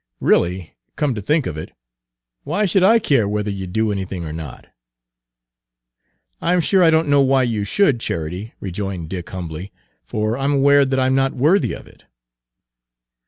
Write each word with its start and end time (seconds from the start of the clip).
Really, 0.19 0.73
come 0.95 1.13
to 1.13 1.21
think 1.21 1.45
of 1.45 1.57
it, 1.57 1.73
why 2.43 2.65
should 2.65 2.81
I 2.81 2.97
care 2.97 3.29
whether 3.29 3.51
you 3.51 3.67
do 3.67 3.91
anything 3.91 4.25
or 4.25 4.33
not?" 4.33 4.63
Page 4.63 4.71
173 6.39 6.47
"I'm 6.49 6.59
sure 6.61 6.83
I 6.83 6.89
don't 6.89 7.07
know 7.07 7.21
why 7.21 7.43
you 7.43 7.63
should, 7.63 7.99
Charity," 7.99 8.55
rejoined 8.59 9.09
Dick 9.09 9.29
humbly, 9.29 9.71
"for 10.03 10.39
I 10.39 10.43
'm 10.45 10.53
aware 10.53 10.85
that 10.85 10.99
I 10.99 11.05
'm 11.05 11.13
not 11.13 11.33
worthy 11.33 11.73
of 11.73 11.85
it." 11.85 12.05